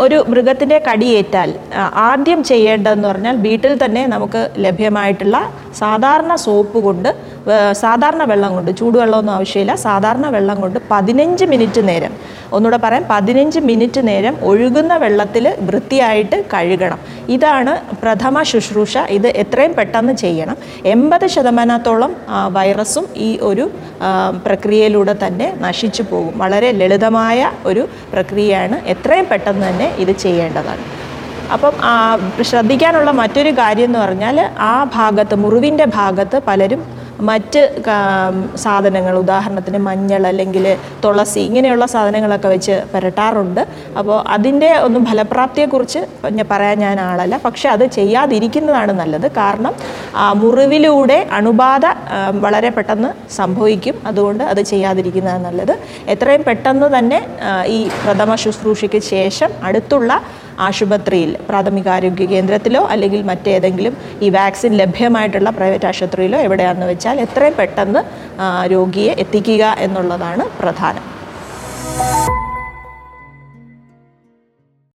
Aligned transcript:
ഒരു 0.00 0.24
മൃഗത്തിന്റെ 0.28 0.78
കടിയേറ്റാൽ 0.78 1.50
ആദ്യം 1.94 2.44
ചെയ്യേണ്ടതെന്ന് 2.44 3.08
പറഞ്ഞാൽ 3.08 3.36
വീട്ടിൽ 3.36 3.84
തന്നെ 3.84 4.06
നമുക്ക് 4.06 4.50
ലഭ്യമായിട്ടുള്ള 4.56 5.38
സാധാരണ 5.74 6.34
സോപ്പ് 6.34 6.78
കൊണ്ട് 6.78 7.08
സാധാരണ 7.72 8.24
വെള്ളം 8.24 8.54
കൊണ്ട് 8.54 8.70
ചൂടുവെള്ളമൊന്നും 8.76 9.32
ആവശ്യമില്ല. 9.32 9.74
സാധാരണ 9.74 10.26
വെള്ളം 10.26 10.60
കൊണ്ട് 10.60 10.78
പതിനഞ്ച് 10.90 11.44
മിനിറ്റ് 11.44 11.88
നേരം 11.88 12.12
ഒന്നുകൂടെ 12.52 12.76
പറയാം 12.76 13.04
പതിനഞ്ച് 13.10 13.60
മിനിറ്റ് 13.60 14.08
നേരം 14.08 14.36
ഒഴുകുന്ന 14.42 14.96
വെള്ളത്തിൽ 14.96 15.56
വൃത്തിയായിട്ട് 15.60 16.44
കഴുകണം. 16.54 16.98
ഇതാണ് 17.28 17.96
പ്രഥമ 18.02 18.42
ശുശ്രൂഷ. 18.42 18.98
ഇത് 18.98 19.28
എത്രയും 19.28 19.74
പെട്ടെന്ന് 19.74 20.12
ചെയ്യണം. 20.12 20.56
എൺപത് 20.84 21.26
ശതമാനത്തോളം 21.26 22.16
വൈറസും 22.52 23.08
ഈ 23.16 23.38
ഒരു 23.42 23.70
പ്രക്രിയയിലൂടെ 24.46 25.16
തന്നെ 25.26 25.54
നശിച്ചു 25.58 26.02
പോകും. 26.02 26.38
വളരെ 26.38 26.70
ലളിതമായ 26.70 27.50
ഒരു 27.64 27.88
പ്രക്രിയയാണ്. 28.12 28.86
എത്രയും 28.86 29.26
പെട്ടെന്ന് 29.30 29.68
തന്നെ 29.68 29.94
ഇത് 29.98 30.12
ചെയ്യേണ്ടതാണ്. 30.12 30.84
അപ്പം 31.52 31.74
ശ്രദ്ധിക്കാനുള്ള 32.42 33.10
മറ്റൊരു 33.10 33.50
കാര്യം 33.50 33.84
എന്ന് 33.84 33.98
പറഞ്ഞാൽ 33.98 34.40
ആ 34.58 34.84
ഭാഗത്ത് 34.84 35.34
മുറിവിന്റെ 35.34 35.84
ഭാഗത്ത് 35.84 36.42
പലരും 36.46 36.99
മറ്റ് 37.28 37.62
സാധനങ്ങൾ 38.64 39.14
ഉദാഹരണത്തിന് 39.18 39.78
മഞ്ഞൾ 39.78 40.22
അല്ലെങ്കിൽ 40.30 40.66
തുളസി 41.04 41.40
ഇങ്ങനെയുള്ള 41.40 41.86
സാധനങ്ങളൊക്കെ 41.94 42.48
വെച്ച് 42.48 42.76
പുരട്ടാറുണ്ട്. 42.92 43.60
അപ്പോൾ 43.98 44.16
അതിന്റെ 44.36 44.70
ഒന്നും 44.86 45.04
ഫലപ്രാപ്തിയെക്കുറിച്ച് 45.10 46.00
പറയാൻ 46.52 46.78
ഞാൻ 46.86 47.00
ആളല്ല. 47.00 47.36
പക്ഷെ 47.44 47.68
അത് 47.68 47.84
ചെയ്യാതിരിക്കുന്നതാണ് 47.98 48.92
നല്ലത്. 49.00 49.26
കാരണം 49.40 49.74
മുറിവിലൂടെ 50.42 51.18
അണുബാധ 51.38 51.86
വളരെ 52.44 52.70
പെട്ടെന്ന് 52.76 53.10
സംഭവിക്കും. 53.38 53.96
അതുകൊണ്ട് 54.06 54.44
അത് 54.44 54.62
ചെയ്യാതിരിക്കുന്നതാണ് 54.72 55.44
നല്ലത്. 55.44 55.74
എത്രയും 56.14 56.44
പെട്ടെന്ന് 56.48 56.98
തന്നെ 56.98 57.20
ഈ 57.76 57.80
പ്രഥമ 58.04 58.34
ശുശ്രൂഷയ്ക്ക് 58.44 59.02
ശേഷം 59.14 59.50
അടുത്തുള്ള 59.62 60.12
ആശുപത്രിയിൽ 60.68 61.30
പ്രാഥമികാരോഗ്യ 61.48 62.26
കേന്ദ്രത്തിലോ 62.26 62.82
അല്ലെങ്കിൽ 62.94 63.22
മറ്റേതെങ്കിലും 63.30 63.94
ഈ 64.22 64.30
വാക്സിൻ 64.30 64.74
ലഭ്യമായിട്ടുള്ള 64.82 65.50
പ്രൈവറ്റ് 65.50 65.88
ആശുപത്രിയിലോ 65.92 66.40
എവിടെയാണെന്ന് 66.48 66.86
വെച്ചാൽ 66.86 67.20
എത്രയും 67.20 67.56
പെട്ടെന്ന് 67.60 68.02
രോഗിയെ 68.74 69.14
എത്തിക്കുക 69.24 69.64
എന്നുള്ളതാണ് 69.86 70.44
പ്രധാനം. 70.60 71.06